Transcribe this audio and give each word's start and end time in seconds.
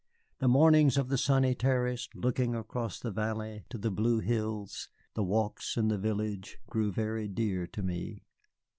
The 0.39 0.47
mornings 0.47 0.97
on 0.97 1.09
the 1.09 1.15
sunny 1.19 1.53
terrace 1.53 2.09
looking 2.15 2.55
across 2.55 2.99
the 2.99 3.11
valley 3.11 3.65
to 3.69 3.77
the 3.77 3.91
blue 3.91 4.19
hills, 4.19 4.89
the 5.13 5.21
walks 5.23 5.77
in 5.77 5.89
the 5.89 5.99
village, 5.99 6.57
grew 6.65 6.91
very 6.91 7.27
dear 7.27 7.67
to 7.67 7.83
me. 7.83 8.23